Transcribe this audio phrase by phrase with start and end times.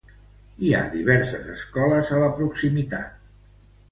[0.67, 3.23] Hi ha diverses escoles a la proximitat.